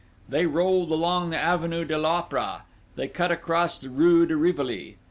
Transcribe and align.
They 0.27 0.47
rolled 0.47 0.91
along 0.91 1.29
the 1.29 1.37
avenue 1.37 1.85
de 1.85 1.93
l'Opéra: 1.95 2.61
they 2.95 3.07
cut 3.07 3.29
across 3.31 3.77
the 3.79 3.91
rue 3.91 4.25
de 4.25 4.35
Rivoli. 4.35 4.97